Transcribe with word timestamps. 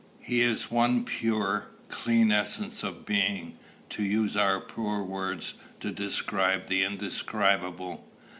'He 0.19 0.41
is 0.41 0.71
one 0.71 1.03
pure, 1.05 1.67
clean 1.87 2.31
essence 2.31 2.81
of 2.81 3.05
being, 3.05 3.59
to 3.91 4.01
use 4.01 4.35
our 4.35 4.59
poor 4.59 5.03
words 5.03 5.53
to 5.79 5.91
describe 5.91 6.65
the 6.65 6.83
indescribable. 6.83 8.07